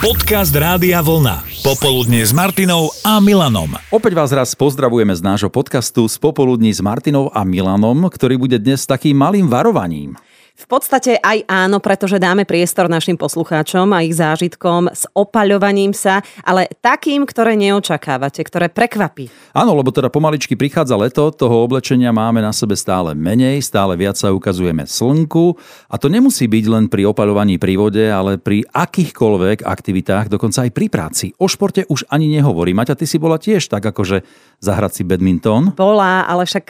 Podcast 0.00 0.56
Rádia 0.56 1.04
Vlna. 1.04 1.44
Popoludne 1.60 2.24
s 2.24 2.32
Martinou 2.32 2.88
a 3.04 3.20
Milanom. 3.20 3.76
Opäť 3.92 4.16
vás 4.16 4.32
raz 4.32 4.56
pozdravujeme 4.56 5.12
z 5.12 5.20
nášho 5.20 5.52
podcastu 5.52 6.08
z 6.08 6.16
Popoludní 6.16 6.72
s 6.72 6.80
Martinou 6.80 7.28
a 7.28 7.44
Milanom, 7.44 8.08
ktorý 8.08 8.40
bude 8.40 8.56
dnes 8.56 8.88
takým 8.88 9.12
malým 9.20 9.52
varovaním. 9.52 10.16
V 10.56 10.66
podstate 10.68 11.18
aj 11.18 11.46
áno, 11.48 11.78
pretože 11.78 12.20
dáme 12.20 12.44
priestor 12.44 12.90
našim 12.90 13.16
poslucháčom 13.16 13.90
a 13.94 14.04
ich 14.04 14.14
zážitkom 14.14 14.90
s 14.92 15.08
opaľovaním 15.16 15.96
sa, 15.96 16.20
ale 16.44 16.68
takým, 16.78 17.24
ktoré 17.24 17.56
neočakávate, 17.56 18.42
ktoré 18.44 18.70
prekvapí. 18.70 19.30
Áno, 19.56 19.74
lebo 19.74 19.90
teda 19.90 20.12
pomaličky 20.12 20.54
prichádza 20.54 20.94
leto, 20.94 21.32
toho 21.34 21.64
oblečenia 21.64 22.14
máme 22.14 22.44
na 22.44 22.54
sebe 22.54 22.76
stále 22.76 23.16
menej, 23.16 23.64
stále 23.64 23.96
viac 23.96 24.14
sa 24.14 24.30
ukazujeme 24.30 24.84
slnku 24.86 25.56
a 25.90 25.98
to 25.98 26.06
nemusí 26.06 26.46
byť 26.46 26.64
len 26.70 26.84
pri 26.86 27.08
opaľovaní 27.08 27.58
pri 27.58 27.74
vode, 27.80 28.04
ale 28.06 28.38
pri 28.38 28.62
akýchkoľvek 28.68 29.64
aktivitách, 29.66 30.30
dokonca 30.30 30.68
aj 30.68 30.70
pri 30.70 30.86
práci. 30.86 31.26
O 31.40 31.50
športe 31.50 31.88
už 31.88 32.06
ani 32.12 32.30
nehovorím. 32.30 32.78
Maťa, 32.78 32.94
ty 32.94 33.06
si 33.08 33.18
bola 33.18 33.40
tiež 33.40 33.66
tak 33.66 33.82
akože 33.82 34.22
zahrať 34.60 34.92
si 35.00 35.02
badminton? 35.02 35.72
Bola, 35.74 36.28
ale 36.28 36.44
však 36.44 36.66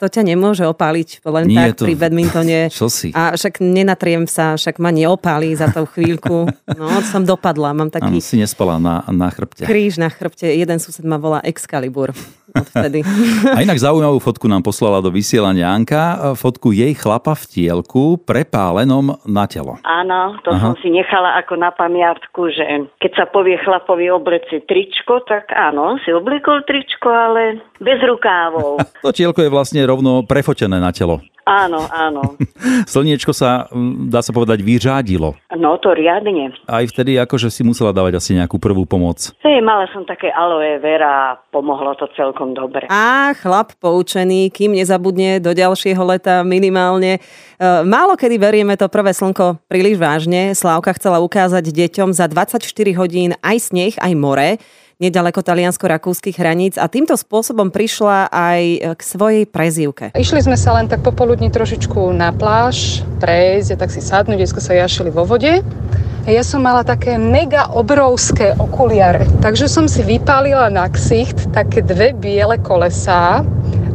to 0.00 0.06
ťa 0.08 0.22
nemôže 0.24 0.64
opáliť 0.64 1.22
len 1.28 1.44
Nie 1.50 1.70
tak 1.70 1.82
to... 1.82 1.84
pri 1.86 1.94
badmintone. 1.98 2.58
Čo 2.74 2.88
si? 2.88 3.12
A 3.12 3.33
však 3.34 3.62
nenatriem 3.62 4.24
sa, 4.26 4.54
však 4.54 4.78
ma 4.82 4.94
neopálí 4.94 5.54
za 5.54 5.70
tú 5.70 5.86
chvíľku. 5.86 6.48
No, 6.74 6.86
som 7.12 7.26
dopadla, 7.26 7.74
mám 7.76 7.90
taký... 7.90 8.08
Ano, 8.08 8.22
si 8.22 8.38
nespala 8.40 8.78
na, 8.80 9.04
na 9.10 9.28
chrbte. 9.30 9.66
Kríž 9.66 9.98
na 9.98 10.08
chrbte, 10.08 10.50
jeden 10.50 10.78
sused 10.80 11.04
ma 11.04 11.20
volá 11.20 11.42
Excalibur 11.44 12.14
odvtedy. 12.54 13.02
A 13.56 13.60
inak 13.60 13.82
zaujímavú 13.82 14.22
fotku 14.22 14.46
nám 14.46 14.62
poslala 14.62 15.02
do 15.02 15.10
vysielania 15.10 15.66
Anka, 15.74 16.34
fotku 16.38 16.70
jej 16.70 16.94
chlapa 16.94 17.34
v 17.34 17.44
tielku 17.50 18.22
prepálenom 18.22 19.18
na 19.26 19.44
telo. 19.50 19.82
Áno, 19.82 20.38
to 20.46 20.54
Aha. 20.54 20.62
som 20.62 20.72
si 20.78 20.88
nechala 20.94 21.34
ako 21.42 21.58
na 21.58 21.74
pamiatku, 21.74 22.54
že 22.54 22.64
keď 23.02 23.12
sa 23.18 23.24
povie 23.26 23.58
chlapovi 23.58 24.06
obleci 24.08 24.62
tričko, 24.62 25.26
tak 25.26 25.50
áno, 25.50 25.98
si 26.06 26.14
obliekol 26.14 26.62
tričko, 26.62 27.10
ale 27.10 27.58
bez 27.82 27.98
rukávov. 28.06 28.80
to 29.04 29.10
tielko 29.10 29.42
je 29.42 29.50
vlastne 29.50 29.82
rovno 29.82 30.22
prefotené 30.22 30.78
na 30.78 30.94
telo. 30.94 31.18
Áno, 31.44 31.84
áno. 31.92 32.40
Slniečko 32.92 33.36
sa, 33.36 33.68
dá 34.08 34.24
sa 34.24 34.32
povedať, 34.32 34.64
vyřádilo. 34.64 35.36
No 35.60 35.76
to 35.76 35.92
riadne. 35.92 36.56
Aj 36.64 36.84
vtedy 36.88 37.20
akože 37.20 37.52
si 37.52 37.60
musela 37.60 37.92
dávať 37.92 38.16
asi 38.16 38.32
nejakú 38.32 38.56
prvú 38.56 38.88
pomoc. 38.88 39.28
Hej, 39.44 39.60
mala 39.60 39.84
som 39.92 40.08
také 40.08 40.32
aloe 40.32 40.80
vera 40.80 41.08
a 41.08 41.26
pomohlo 41.52 41.92
to 42.00 42.08
celkom 42.16 42.56
dobre. 42.56 42.88
A 42.88 43.36
chlap 43.36 43.76
poučený, 43.76 44.48
kým 44.48 44.72
nezabudne 44.72 45.36
do 45.38 45.52
ďalšieho 45.52 46.00
leta 46.00 46.40
minimálne. 46.40 47.20
E, 47.20 47.60
málo 47.84 48.16
kedy 48.16 48.40
verieme 48.40 48.74
to 48.80 48.88
prvé 48.88 49.12
slnko 49.12 49.60
príliš 49.68 50.00
vážne. 50.00 50.56
Slávka 50.56 50.96
chcela 50.96 51.20
ukázať 51.20 51.68
deťom 51.68 52.16
za 52.16 52.24
24 52.24 52.64
hodín 52.96 53.36
aj 53.44 53.56
sneh, 53.68 53.94
aj 54.00 54.12
more 54.16 54.56
nedaleko 55.04 55.44
taliansko-rakúskych 55.44 56.40
hraníc 56.40 56.80
a 56.80 56.88
týmto 56.88 57.12
spôsobom 57.12 57.68
prišla 57.68 58.32
aj 58.32 58.62
k 58.96 59.00
svojej 59.04 59.44
prezývke. 59.44 60.16
Išli 60.16 60.40
sme 60.40 60.56
sa 60.56 60.72
len 60.80 60.88
tak 60.88 61.04
popoludní 61.04 61.52
trošičku 61.52 62.08
na 62.16 62.32
pláž, 62.32 63.04
prejsť, 63.20 63.76
tak 63.76 63.92
si 63.92 64.00
sadnúť, 64.00 64.40
dnesko 64.40 64.64
sa 64.64 64.72
jašili 64.72 65.12
vo 65.12 65.28
vode. 65.28 65.60
Ja 66.24 66.40
som 66.40 66.64
mala 66.64 66.80
také 66.80 67.20
mega 67.20 67.68
obrovské 67.68 68.56
okuliare, 68.56 69.28
takže 69.44 69.68
som 69.68 69.84
si 69.84 70.00
vypálila 70.00 70.72
na 70.72 70.88
ksicht 70.88 71.52
také 71.52 71.84
dve 71.84 72.16
biele 72.16 72.56
kolesá 72.64 73.44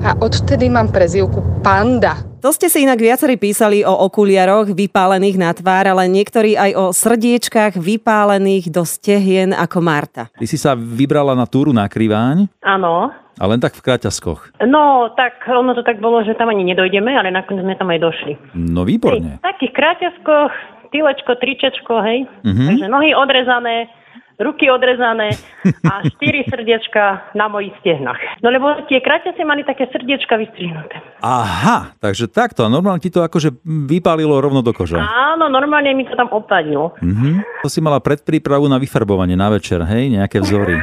a 0.06 0.10
odtedy 0.22 0.70
mám 0.70 0.94
prezývku 0.94 1.42
Panda. 1.66 2.29
To 2.40 2.56
ste 2.56 2.72
si 2.72 2.88
inak 2.88 3.04
viacerí 3.04 3.36
písali 3.36 3.84
o 3.84 3.92
okuliaroch 3.92 4.72
vypálených 4.72 5.36
na 5.36 5.52
tvár, 5.52 5.92
ale 5.92 6.08
niektorí 6.08 6.56
aj 6.56 6.72
o 6.72 6.84
srdiečkách 6.96 7.76
vypálených 7.76 8.72
do 8.72 8.88
stehien 8.88 9.52
ako 9.52 9.84
Marta. 9.84 10.32
Ty 10.40 10.48
si 10.48 10.56
sa 10.56 10.72
vybrala 10.72 11.36
na 11.36 11.44
túru 11.44 11.76
na 11.76 11.84
Kriváň? 11.84 12.48
Áno. 12.64 13.12
A 13.12 13.44
len 13.44 13.60
tak 13.60 13.76
v 13.76 13.84
Kraťaskoch? 13.84 14.56
No, 14.64 15.12
tak 15.20 15.44
ono 15.52 15.76
to 15.76 15.84
tak 15.84 16.00
bolo, 16.00 16.24
že 16.24 16.32
tam 16.40 16.48
ani 16.48 16.64
nedojdeme, 16.72 17.12
ale 17.12 17.28
nakoniec 17.28 17.68
sme 17.68 17.76
tam 17.76 17.92
aj 17.92 18.00
došli. 18.08 18.34
No 18.56 18.88
výborne. 18.88 19.40
v 19.40 19.44
takých 19.44 19.76
Kraťaskoch, 19.76 20.52
tylečko, 20.96 21.32
tričečko, 21.44 21.94
hej. 22.08 22.24
Uh-huh. 22.24 22.68
Takže 22.72 22.88
nohy 22.88 23.12
odrezané, 23.12 23.92
ruky 24.40 24.72
odrezané 24.72 25.36
a 25.84 26.02
štyri 26.08 26.48
srdiečka 26.52 27.36
na 27.36 27.52
mojich 27.52 27.76
stehnách. 27.84 28.40
No 28.40 28.50
lebo 28.50 28.88
tie 28.88 29.04
kraťasie 29.04 29.44
mali 29.44 29.68
také 29.68 29.92
srdiečka 29.92 30.40
vystrihnuté. 30.40 31.04
Aha, 31.20 31.94
takže 32.00 32.32
takto. 32.32 32.72
Normálne 32.72 33.04
ti 33.04 33.12
to 33.12 33.20
akože 33.22 33.52
vypálilo 33.68 34.40
rovno 34.40 34.64
do 34.64 34.72
koža. 34.72 35.04
Áno, 35.04 35.52
normálne 35.52 35.92
mi 35.92 36.08
to 36.08 36.16
tam 36.16 36.32
opadlo. 36.32 36.96
Mhm. 37.04 37.44
To 37.62 37.68
si 37.68 37.84
mala 37.84 38.00
predprípravu 38.00 38.66
na 38.72 38.80
vyfarbovanie 38.80 39.36
na 39.36 39.52
večer, 39.52 39.84
hej? 39.84 40.08
Nejaké 40.16 40.40
vzory. 40.40 40.80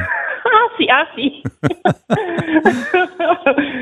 Asi, 0.77 0.85
asi. 0.85 1.25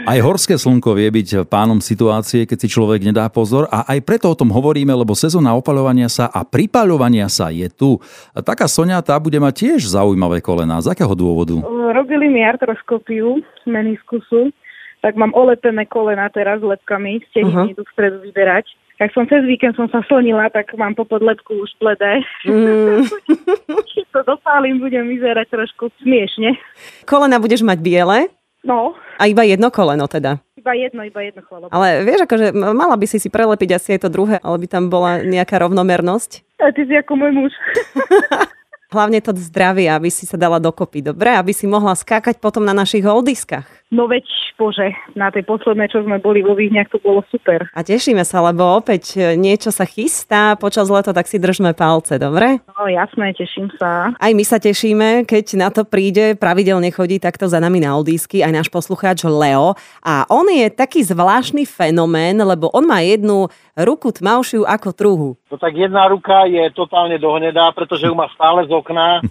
Aj 0.12 0.20
horské 0.22 0.56
slnko 0.56 0.96
vie 0.96 1.10
byť 1.12 1.50
pánom 1.50 1.82
situácie, 1.84 2.48
keď 2.48 2.58
si 2.62 2.68
človek 2.72 3.04
nedá 3.04 3.26
pozor 3.28 3.66
a 3.74 3.90
aj 3.90 4.00
preto 4.06 4.30
o 4.30 4.38
tom 4.38 4.54
hovoríme, 4.54 4.94
lebo 4.94 5.18
sezóna 5.18 5.58
opaľovania 5.58 6.08
sa 6.08 6.30
a 6.30 6.46
pripaľovania 6.46 7.26
sa 7.26 7.50
je 7.50 7.68
tu. 7.74 7.98
A 8.32 8.46
taká 8.46 8.70
Sonia, 8.70 9.02
tá 9.02 9.18
bude 9.18 9.42
mať 9.42 9.66
tiež 9.66 9.90
zaujímavé 9.90 10.46
kolená. 10.46 10.78
Z 10.80 10.94
akého 10.94 11.12
dôvodu? 11.18 11.58
Robili 11.92 12.30
mi 12.30 12.46
artroskopiu 12.46 13.42
meniskusu, 13.66 14.54
tak 15.02 15.18
mám 15.18 15.34
olepené 15.34 15.90
kolena 15.90 16.30
teraz 16.30 16.62
lepkami, 16.62 17.26
ste 17.34 17.42
uh-huh. 17.42 17.74
idú 17.74 17.82
vpredu 17.98 18.22
vyberať. 18.30 18.70
Tak 18.96 19.12
som 19.12 19.28
cez 19.28 19.44
víkend 19.44 19.76
som 19.76 19.92
sa 19.92 20.00
slnila, 20.08 20.48
tak 20.48 20.72
mám 20.80 20.96
po 20.96 21.04
podlepku 21.04 21.52
už 21.68 21.72
bledé. 21.84 22.24
Mm. 22.48 23.04
to 24.16 24.20
dopálim, 24.24 24.80
budem 24.80 25.04
vyzerať 25.12 25.52
trošku 25.52 25.92
smiešne. 26.00 26.56
Kolena 27.04 27.36
budeš 27.36 27.68
mať 27.68 27.84
biele? 27.84 28.32
No. 28.64 28.96
A 29.20 29.28
iba 29.28 29.44
jedno 29.44 29.70
koleno 29.70 30.08
teda? 30.08 30.40
Iba 30.58 30.74
jedno, 30.74 31.06
iba 31.06 31.22
jedno 31.22 31.44
koleno. 31.46 31.70
Ale 31.70 32.02
vieš, 32.02 32.26
akože 32.26 32.56
mala 32.56 32.96
by 32.98 33.06
si 33.06 33.22
si 33.22 33.30
prelepiť 33.30 33.78
asi 33.78 34.00
aj 34.00 34.08
to 34.08 34.10
druhé, 34.10 34.42
ale 34.42 34.58
by 34.58 34.68
tam 34.72 34.90
bola 34.90 35.22
nejaká 35.22 35.62
rovnomernosť. 35.62 36.58
A 36.64 36.74
ty 36.74 36.88
si 36.88 36.96
ako 36.98 37.14
môj 37.20 37.32
muž. 37.36 37.54
Hlavne 38.94 39.18
to 39.22 39.34
zdravie, 39.34 39.90
aby 39.90 40.14
si 40.14 40.30
sa 40.30 40.38
dala 40.38 40.62
dokopy, 40.62 41.02
dobre? 41.02 41.34
Aby 41.34 41.54
si 41.54 41.66
mohla 41.66 41.98
skákať 41.98 42.38
potom 42.38 42.62
na 42.62 42.74
našich 42.74 43.02
holdiskách. 43.02 43.66
No 43.94 44.10
veď, 44.10 44.26
bože, 44.58 44.92
na 45.14 45.30
tej 45.30 45.46
poslednej, 45.46 45.88
čo 45.88 46.02
sme 46.02 46.18
boli 46.18 46.42
vo 46.42 46.58
Výhňach, 46.58 46.90
to 46.90 46.98
bolo 47.00 47.22
super. 47.30 47.70
A 47.72 47.86
tešíme 47.86 48.26
sa, 48.26 48.42
lebo 48.42 48.82
opäť 48.82 49.16
e, 49.16 49.38
niečo 49.38 49.70
sa 49.70 49.86
chystá 49.86 50.58
počas 50.58 50.90
leta, 50.90 51.14
tak 51.14 51.30
si 51.30 51.38
držme 51.38 51.78
palce, 51.78 52.18
dobre? 52.18 52.60
No 52.66 52.90
jasné, 52.90 53.32
teším 53.38 53.70
sa. 53.78 54.12
Aj 54.18 54.32
my 54.34 54.44
sa 54.44 54.58
tešíme, 54.58 55.30
keď 55.30 55.46
na 55.56 55.70
to 55.70 55.86
príde, 55.88 56.34
pravidelne 56.36 56.90
chodí 56.90 57.22
takto 57.22 57.46
za 57.46 57.62
nami 57.62 57.80
na 57.80 57.94
Oldisky 57.96 58.42
aj 58.42 58.52
náš 58.52 58.68
poslucháč 58.74 59.24
Leo. 59.24 59.78
A 60.04 60.28
on 60.28 60.50
je 60.50 60.68
taký 60.68 61.06
zvláštny 61.06 61.64
fenomén, 61.64 62.36
lebo 62.36 62.74
on 62.76 62.84
má 62.90 63.00
jednu 63.06 63.48
ruku 63.80 64.12
tmavšiu 64.12 64.64
ako 64.68 64.90
truhu. 64.96 65.30
No 65.52 65.56
tak 65.56 65.76
jedna 65.76 66.08
ruka 66.08 66.48
je 66.48 66.68
totálne 66.72 67.16
dohnedá, 67.20 67.72
pretože 67.72 68.08
ju 68.08 68.16
má 68.16 68.28
stále 68.36 68.68
z 68.68 68.75
okna, 68.82 69.24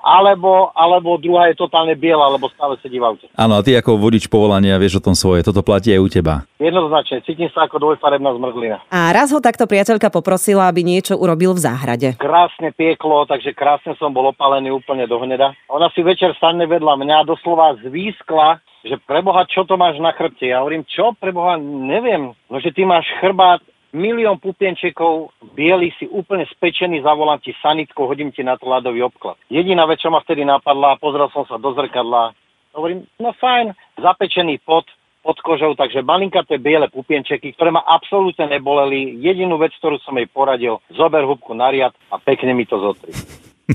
alebo, 0.00 0.74
alebo 0.74 1.16
druhá 1.16 1.48
je 1.48 1.56
totálne 1.56 1.96
biela, 1.96 2.28
lebo 2.32 2.50
stále 2.52 2.76
sedí 2.80 3.00
v 3.00 3.08
aute. 3.08 3.26
Áno, 3.36 3.56
a 3.56 3.64
ty 3.64 3.76
ako 3.76 3.96
vodič 3.96 4.28
povolania 4.28 4.80
vieš 4.80 5.00
o 5.00 5.04
tom 5.04 5.16
svoje, 5.16 5.44
toto 5.46 5.64
platí 5.64 5.92
aj 5.94 6.00
u 6.00 6.08
teba. 6.08 6.34
Jednoznačne, 6.60 7.24
cítim 7.24 7.48
sa 7.50 7.66
ako 7.66 7.80
dvojfarebná 7.80 8.30
zmrzlina. 8.36 8.78
A 8.92 9.10
raz 9.10 9.32
ho 9.32 9.40
takto 9.40 9.64
priateľka 9.64 10.12
poprosila, 10.12 10.68
aby 10.68 10.84
niečo 10.84 11.16
urobil 11.16 11.56
v 11.56 11.64
záhrade. 11.64 12.08
Krásne 12.20 12.70
pieklo, 12.76 13.24
takže 13.24 13.56
krásne 13.56 13.96
som 13.96 14.12
bol 14.12 14.28
opalený 14.30 14.70
úplne 14.74 15.08
dohneda. 15.08 15.56
Ona 15.72 15.88
si 15.96 16.04
večer 16.04 16.36
stane 16.36 16.68
vedľa 16.68 16.94
mňa, 17.00 17.28
doslova 17.28 17.80
zvýskla 17.80 18.60
že 18.80 18.96
preboha, 19.04 19.44
čo 19.44 19.68
to 19.68 19.76
máš 19.76 20.00
na 20.00 20.08
chrbte? 20.16 20.48
Ja 20.48 20.64
hovorím, 20.64 20.88
čo 20.88 21.12
preboha, 21.12 21.60
neviem. 21.60 22.32
No, 22.48 22.56
že 22.64 22.72
ty 22.72 22.88
máš 22.88 23.04
chrbát 23.20 23.60
milión 23.92 24.38
pupienčekov, 24.38 25.34
biely 25.54 25.90
si 25.98 26.06
úplne 26.06 26.46
spečený, 26.46 27.02
zavolám 27.02 27.42
ti 27.42 27.54
sanitku, 27.58 28.06
hodím 28.06 28.30
ti 28.30 28.42
na 28.46 28.54
to 28.54 28.66
ľadový 28.66 29.02
obklad. 29.06 29.38
Jediná 29.50 29.86
vec, 29.86 30.00
čo 30.02 30.10
ma 30.10 30.22
vtedy 30.22 30.46
napadla, 30.46 30.98
pozrel 30.98 31.30
som 31.34 31.46
sa 31.46 31.58
do 31.58 31.74
zrkadla, 31.74 32.34
hovorím, 32.74 33.06
no 33.18 33.34
fajn, 33.34 33.74
zapečený 33.98 34.62
pot, 34.62 34.86
pod 35.20 35.36
kožou, 35.44 35.76
takže 35.76 36.00
malinkaté 36.00 36.56
biele 36.56 36.88
pupienčeky, 36.88 37.52
ktoré 37.52 37.74
ma 37.74 37.84
absolútne 37.84 38.48
neboleli. 38.48 39.20
Jedinú 39.20 39.60
vec, 39.60 39.76
ktorú 39.76 40.00
som 40.00 40.16
jej 40.16 40.30
poradil, 40.30 40.80
zober 40.94 41.28
hubku 41.28 41.52
na 41.52 41.68
riad 41.68 41.92
a 42.08 42.16
pekne 42.16 42.56
mi 42.56 42.64
to 42.64 42.80
zotri. 42.80 43.12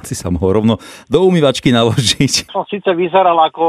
si 0.08 0.16
sa 0.18 0.32
mohol 0.34 0.62
rovno 0.62 0.76
do 1.08 1.20
umývačky 1.24 1.72
naložiť. 1.72 2.48
Som 2.56 2.68
síce 2.68 2.92
vyzeral 2.92 3.36
ako 3.40 3.66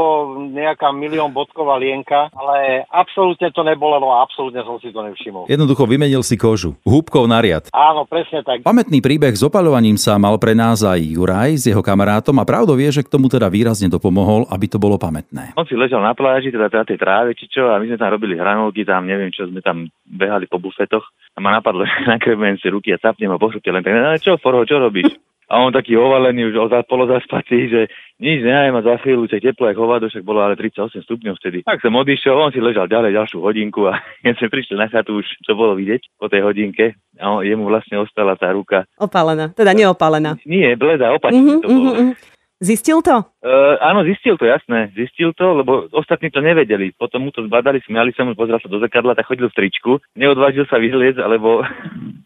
nejaká 0.51 0.91
milión 0.91 1.31
bodková 1.31 1.79
lienka, 1.79 2.31
ale 2.33 2.83
absolútne 2.91 3.51
to 3.51 3.61
nebolelo 3.63 4.09
a 4.11 4.23
absolútne 4.23 4.63
som 4.63 4.79
si 4.79 4.89
to 4.91 4.99
nevšimol. 5.03 5.47
Jednoducho 5.47 5.83
vymenil 5.85 6.23
si 6.23 6.39
kožu. 6.39 6.75
Húbkov 6.83 7.27
na 7.29 7.39
riad. 7.43 7.69
Áno, 7.71 8.07
presne 8.07 8.41
tak. 8.41 8.63
Pamätný 8.63 8.99
príbeh 9.03 9.35
s 9.35 9.43
opaľovaním 9.43 9.95
sa 9.99 10.15
mal 10.17 10.39
pre 10.41 10.55
nás 10.57 10.81
aj 10.83 10.99
Juraj 10.99 11.51
s 11.59 11.63
jeho 11.69 11.83
kamarátom 11.83 12.35
a 12.39 12.47
pravdo 12.47 12.75
vie, 12.75 12.89
že 12.89 13.03
k 13.03 13.11
tomu 13.11 13.27
teda 13.27 13.47
výrazne 13.51 13.91
dopomohol, 13.91 14.47
aby 14.49 14.65
to 14.67 14.77
bolo 14.81 14.95
pamätné. 14.95 15.53
On 15.55 15.67
si 15.67 15.77
ležal 15.77 16.01
na 16.01 16.17
pláži, 16.17 16.49
teda 16.49 16.71
na 16.71 16.85
tej 16.87 16.97
tráve 16.99 17.37
či 17.37 17.45
čo, 17.47 17.69
a 17.69 17.79
my 17.79 17.85
sme 17.87 17.97
tam 17.99 18.13
robili 18.13 18.39
hranolky, 18.39 18.83
tam 18.83 19.05
neviem 19.05 19.29
čo, 19.29 19.47
sme 19.47 19.61
tam 19.61 19.87
behali 20.07 20.49
po 20.49 20.57
bufetoch 20.57 21.05
a 21.35 21.39
ma 21.39 21.53
napadlo, 21.53 21.85
že 21.89 22.09
nakrvem 22.09 22.57
si 22.57 22.67
ruky 22.71 22.91
a 22.91 23.01
capnem 23.01 23.31
a 23.31 23.37
po 23.37 23.53
len 23.53 23.83
tak, 23.85 23.93
no 23.93 24.17
čo, 24.17 24.41
Forho, 24.41 24.65
čo 24.65 24.81
robíš? 24.81 25.13
A 25.47 25.63
on 25.63 25.71
taký 25.71 25.95
ovalený, 25.95 26.51
už 26.51 26.59
polozaspatý, 26.91 27.71
že 27.71 27.81
nič 28.19 28.43
neaj 28.43 28.75
ma 28.75 28.83
za 28.83 28.99
chvíľu, 28.99 29.31
že 29.31 29.39
teplo 29.39 29.71
jak 29.71 29.79
hovado, 29.79 30.11
však 30.11 30.27
bolo 30.27 30.43
ale 30.43 30.59
38 30.59 31.07
stupňov 31.07 31.39
vtedy. 31.39 31.63
Tak 31.63 31.79
som 31.79 31.95
odišiel, 31.95 32.35
on 32.35 32.51
si 32.51 32.59
ležal 32.59 32.91
ďalej 32.91 33.15
ďalšiu 33.15 33.39
hodinku 33.39 33.87
a 33.87 34.03
keď 34.27 34.43
sme 34.43 34.47
prišli 34.51 34.75
na 34.75 34.91
chatu 34.91 35.23
už, 35.23 35.27
čo 35.47 35.55
bolo 35.55 35.79
vidieť 35.79 36.19
po 36.19 36.27
tej 36.27 36.43
hodinke, 36.43 36.99
a 37.15 37.23
on, 37.31 37.47
jemu 37.47 37.63
vlastne 37.63 37.95
ostala 38.01 38.35
tá 38.35 38.51
ruka. 38.51 38.83
Opálená, 38.99 39.55
teda 39.55 39.71
neopálená. 39.71 40.35
Nie, 40.43 40.75
bleda, 40.75 41.15
opačne 41.15 41.39
Mhm, 41.39 41.59
to 41.63 41.67
bolo. 41.71 41.91
mhm, 41.95 42.03
mhm. 42.11 42.15
Zistil 42.57 43.05
to? 43.05 43.21
Uh, 43.45 43.77
áno, 43.85 44.01
zistil 44.01 44.33
to, 44.33 44.49
jasné. 44.49 44.89
Zistil 44.97 45.29
to, 45.37 45.61
lebo 45.61 45.85
ostatní 45.93 46.33
to 46.33 46.41
nevedeli. 46.41 46.89
Potom 46.97 47.21
mu 47.21 47.29
to 47.29 47.45
zbadali, 47.45 47.77
smiali 47.85 48.09
sa 48.17 48.25
mu, 48.25 48.33
pozrel 48.33 48.57
sa 48.57 48.65
do 48.65 48.81
zrkadla, 48.81 49.13
tak 49.13 49.29
chodil 49.29 49.45
v 49.45 49.53
tričku. 49.53 50.01
Neodvážil 50.17 50.65
sa 50.65 50.81
vyhliecť, 50.81 51.21
alebo 51.21 51.61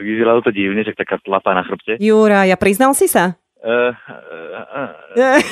vyzeralo 0.00 0.40
to 0.44 0.52
divne, 0.52 0.84
že 0.84 0.96
taká 0.96 1.20
tlapa 1.22 1.56
na 1.56 1.64
chrbte. 1.64 1.96
Júra, 2.00 2.44
ja 2.44 2.56
priznal 2.60 2.92
si 2.92 3.08
sa? 3.08 3.36
Uh, 3.66 3.90
uh, 3.90 4.92
uh, 5.18 5.42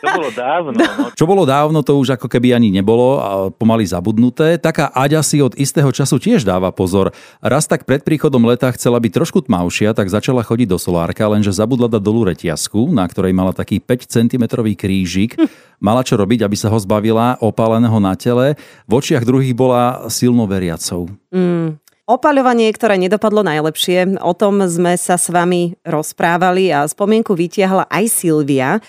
to 0.00 0.06
bolo 0.16 0.30
dávno. 0.32 0.72
No. 0.72 1.12
Čo 1.18 1.24
bolo 1.28 1.44
dávno, 1.44 1.84
to 1.84 2.00
už 2.00 2.16
ako 2.16 2.24
keby 2.24 2.56
ani 2.56 2.72
nebolo 2.72 3.20
a 3.20 3.30
pomaly 3.52 3.84
zabudnuté. 3.84 4.56
Taká 4.56 4.88
Aďa 4.96 5.20
si 5.20 5.44
od 5.44 5.52
istého 5.58 5.92
času 5.92 6.16
tiež 6.16 6.40
dáva 6.40 6.72
pozor. 6.72 7.12
Raz 7.44 7.68
tak 7.68 7.84
pred 7.84 8.00
príchodom 8.00 8.48
leta 8.48 8.72
chcela 8.72 8.96
byť 8.96 9.12
trošku 9.12 9.44
tmavšia, 9.44 9.92
tak 9.92 10.08
začala 10.08 10.40
chodiť 10.40 10.72
do 10.72 10.78
solárka, 10.80 11.28
lenže 11.28 11.52
zabudla 11.52 11.92
dať 11.92 12.00
dolu 12.00 12.32
reťazku, 12.32 12.88
na 12.94 13.04
ktorej 13.04 13.36
mala 13.36 13.52
taký 13.52 13.76
5 13.76 14.08
cm 14.08 14.44
krížik. 14.72 15.36
Mala 15.84 16.00
čo 16.00 16.16
robiť, 16.16 16.48
aby 16.48 16.56
sa 16.56 16.72
ho 16.72 16.78
zbavila 16.80 17.36
opáleného 17.44 18.00
na 18.00 18.16
tele. 18.16 18.56
V 18.88 18.92
očiach 18.96 19.26
druhých 19.26 19.52
bola 19.52 20.08
silno 20.08 20.48
veriacou. 20.48 21.12
Mm. 21.28 21.76
Opaľovanie, 22.04 22.68
ktoré 22.68 23.00
nedopadlo 23.00 23.40
najlepšie, 23.40 24.20
o 24.20 24.36
tom 24.36 24.60
sme 24.68 24.92
sa 25.00 25.16
s 25.16 25.32
vami 25.32 25.72
rozprávali 25.88 26.68
a 26.68 26.84
spomienku 26.84 27.32
vytiahla 27.32 27.88
aj 27.88 28.04
Silvia. 28.12 28.84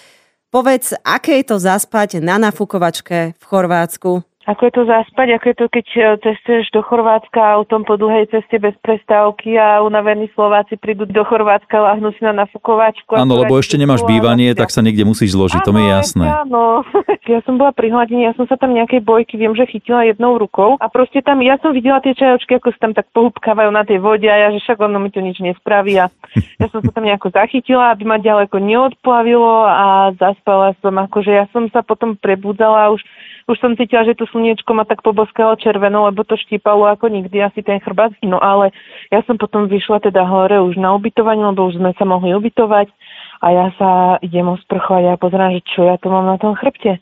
Povedz, 0.52 0.92
aké 1.00 1.40
je 1.40 1.48
to 1.48 1.56
zaspať 1.56 2.20
na 2.20 2.36
nafukovačke 2.36 3.40
v 3.40 3.44
Chorvátsku? 3.48 4.20
Ako 4.46 4.70
je 4.70 4.74
to 4.78 4.84
zaspať, 4.86 5.42
ako 5.42 5.46
je 5.50 5.56
to, 5.58 5.66
keď 5.74 5.88
e, 5.90 6.02
cestuješ 6.22 6.70
do 6.70 6.86
Chorvátska 6.86 7.42
autom 7.58 7.82
po 7.82 7.98
dlhej 7.98 8.30
ceste 8.30 8.62
bez 8.62 8.78
prestávky 8.78 9.58
a 9.58 9.82
unavení 9.82 10.30
Slováci 10.38 10.78
prídu 10.78 11.10
do 11.10 11.26
Chorvátska, 11.26 11.74
lahnú 11.74 12.14
si 12.14 12.22
na 12.22 12.46
nafukovačku. 12.46 13.18
a 13.18 13.26
Áno, 13.26 13.42
lebo 13.42 13.58
ešte 13.58 13.82
nemáš 13.82 14.06
bývanie, 14.06 14.54
tak 14.54 14.70
sa 14.70 14.86
niekde 14.86 15.02
musíš 15.02 15.34
zložiť, 15.34 15.66
to 15.66 15.74
mi 15.74 15.90
je 15.90 15.90
Áno, 15.90 15.98
jasné. 15.98 16.26
Áno, 16.30 16.64
ja 17.34 17.42
som 17.42 17.58
bola 17.58 17.74
pri 17.74 17.90
hladine, 17.90 18.30
ja 18.30 18.38
som 18.38 18.46
sa 18.46 18.54
tam 18.54 18.78
nejakej 18.78 19.02
bojky, 19.02 19.34
viem, 19.34 19.58
že 19.58 19.66
chytila 19.66 20.06
jednou 20.06 20.38
rukou 20.38 20.78
a 20.78 20.86
proste 20.94 21.26
tam, 21.26 21.42
ja 21.42 21.58
som 21.66 21.74
videla 21.74 21.98
tie 22.06 22.14
čajočky, 22.14 22.62
ako 22.62 22.70
sa 22.78 22.86
tam 22.86 22.94
tak 22.94 23.10
pohúbkávajú 23.18 23.74
na 23.74 23.82
tej 23.82 23.98
vode 23.98 24.30
a 24.30 24.38
ja, 24.46 24.54
že 24.54 24.62
však 24.62 24.78
ono 24.78 25.02
mi 25.02 25.10
to 25.10 25.26
nič 25.26 25.42
nespraví 25.42 25.98
a 25.98 26.14
ja 26.62 26.68
som 26.70 26.86
sa 26.86 26.94
tam 26.94 27.10
nejako 27.10 27.34
zachytila, 27.34 27.98
aby 27.98 28.06
ma 28.06 28.22
ďaleko 28.22 28.62
neodplavilo 28.62 29.66
a 29.66 30.14
zaspala 30.22 30.78
som, 30.86 30.94
akože 31.02 31.34
ja 31.34 31.50
som 31.50 31.66
sa 31.74 31.82
potom 31.82 32.14
prebudzala 32.14 32.86
a 32.86 32.92
už, 32.94 33.02
už 33.50 33.58
som 33.58 33.74
cítila, 33.74 34.06
že 34.06 34.14
to 34.14 34.30
slniečko 34.36 34.76
ma 34.76 34.84
tak 34.84 35.00
poboskalo 35.00 35.56
červeno, 35.56 36.12
lebo 36.12 36.28
to 36.28 36.36
štípalo 36.36 36.92
ako 36.92 37.08
nikdy 37.08 37.40
asi 37.40 37.64
ten 37.64 37.80
chrbát. 37.80 38.12
No 38.20 38.44
ale 38.44 38.76
ja 39.08 39.24
som 39.24 39.40
potom 39.40 39.72
vyšla 39.72 40.04
teda 40.04 40.28
hore 40.28 40.60
už 40.60 40.76
na 40.76 40.92
ubytovanie, 40.92 41.48
lebo 41.48 41.72
už 41.72 41.80
sme 41.80 41.96
sa 41.96 42.04
mohli 42.04 42.36
ubytovať 42.36 42.92
a 43.40 43.48
ja 43.56 43.68
sa 43.80 44.20
idem 44.20 44.52
osprchovať 44.52 45.16
a 45.16 45.22
pozerám, 45.22 45.56
že 45.56 45.64
čo 45.64 45.88
ja 45.88 45.96
to 45.96 46.12
mám 46.12 46.28
na 46.28 46.36
tom 46.36 46.52
chrbte. 46.60 47.00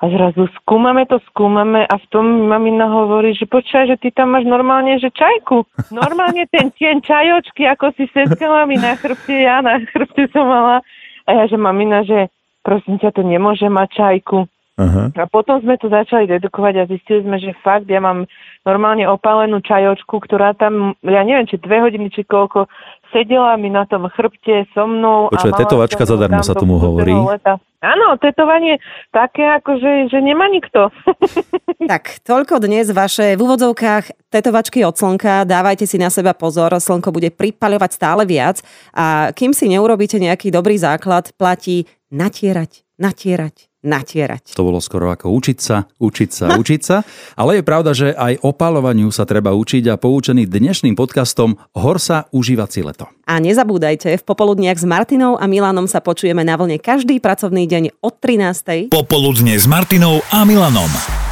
A 0.00 0.08
zrazu 0.08 0.48
skúmame 0.56 1.04
to, 1.04 1.20
skúmame 1.28 1.84
a 1.84 1.94
v 2.00 2.06
tom 2.08 2.24
mi 2.24 2.48
mamina 2.48 2.88
hovorí, 2.88 3.36
že 3.36 3.44
počkaj, 3.44 3.84
že 3.84 4.00
ty 4.00 4.08
tam 4.08 4.32
máš 4.32 4.48
normálne, 4.48 4.96
že 4.96 5.12
čajku. 5.12 5.68
Normálne 5.92 6.48
ten 6.48 6.72
tieň 6.72 7.04
čajočky, 7.04 7.68
ako 7.68 7.92
si 7.92 8.08
seskala 8.08 8.64
mi 8.64 8.80
na 8.80 8.96
chrbte, 8.96 9.36
ja 9.44 9.60
na 9.60 9.76
chrbte 9.92 10.24
som 10.32 10.48
mala. 10.48 10.80
A 11.28 11.30
ja, 11.36 11.44
že 11.44 11.60
mamina, 11.60 12.00
že 12.08 12.32
prosím 12.64 12.96
ťa, 12.96 13.12
to 13.12 13.20
nemôže 13.28 13.68
mať 13.68 13.88
čajku. 13.92 14.48
Aha. 14.80 15.12
A 15.12 15.28
potom 15.28 15.60
sme 15.60 15.76
to 15.76 15.92
začali 15.92 16.24
dedukovať 16.24 16.74
a 16.80 16.88
zistili 16.88 17.20
sme, 17.20 17.36
že 17.36 17.52
fakt 17.60 17.84
ja 17.84 18.00
mám 18.00 18.24
normálne 18.64 19.04
opálenú 19.04 19.60
čajočku, 19.60 20.24
ktorá 20.24 20.56
tam, 20.56 20.96
ja 21.04 21.20
neviem, 21.20 21.44
či 21.44 21.60
dve 21.60 21.84
hodiny, 21.84 22.08
či 22.08 22.24
koľko, 22.24 22.64
sedela 23.12 23.60
mi 23.60 23.68
na 23.68 23.84
tom 23.84 24.08
chrbte 24.08 24.64
so 24.72 24.88
mnou. 24.88 25.28
mala 25.28 25.52
tetovačka 25.52 26.08
zadarmo 26.08 26.40
sa 26.40 26.56
tomu 26.56 26.80
hovorí. 26.80 27.12
leta. 27.12 27.60
Áno, 27.80 28.20
tetovanie 28.20 28.76
také, 29.08 29.40
ako 29.56 29.80
že, 29.80 29.92
že 30.12 30.18
nemá 30.20 30.48
nikto. 30.48 30.88
Tak, 31.80 32.20
toľko 32.28 32.60
dnes 32.60 32.92
vaše 32.92 33.34
v 33.34 33.40
úvodzovkách 33.40 34.28
tetovačky 34.28 34.84
od 34.84 35.00
slnka. 35.00 35.48
Dávajte 35.48 35.88
si 35.88 35.96
na 35.96 36.12
seba 36.12 36.36
pozor, 36.36 36.76
slnko 36.76 37.08
bude 37.08 37.32
pripaľovať 37.32 37.90
stále 37.96 38.28
viac 38.28 38.60
a 38.92 39.32
kým 39.32 39.56
si 39.56 39.64
neurobíte 39.64 40.20
nejaký 40.20 40.52
dobrý 40.52 40.76
základ, 40.76 41.32
platí 41.40 41.88
natierať, 42.12 42.84
natierať, 43.00 43.69
natierať. 43.80 44.52
To 44.56 44.66
bolo 44.66 44.80
skoro 44.80 45.08
ako 45.12 45.32
učiť 45.32 45.58
sa, 45.58 45.88
učiť 46.00 46.30
sa, 46.30 46.46
učiť 46.56 46.80
sa. 46.80 47.02
Ale 47.36 47.60
je 47.60 47.64
pravda, 47.64 47.90
že 47.96 48.12
aj 48.12 48.44
opalovaniu 48.44 49.08
sa 49.12 49.24
treba 49.24 49.56
učiť 49.56 49.88
a 49.88 49.96
poučený 49.96 50.44
dnešným 50.48 50.94
podcastom 50.96 51.56
Hor 51.76 51.96
sa 51.96 52.28
užívať 52.32 52.68
si 52.68 52.80
leto. 52.84 53.08
A 53.24 53.38
nezabúdajte, 53.38 54.10
v 54.18 54.24
popoludniach 54.26 54.76
s 54.76 54.86
Martinou 54.86 55.38
a 55.38 55.46
Milanom 55.46 55.88
sa 55.88 56.02
počujeme 56.02 56.42
na 56.44 56.58
vlne 56.58 56.82
každý 56.82 57.22
pracovný 57.22 57.64
deň 57.64 58.02
od 58.02 58.14
13. 58.18 58.92
Popoludne 58.92 59.54
s 59.56 59.64
Martinou 59.70 60.20
a 60.28 60.42
Milanom. 60.44 61.29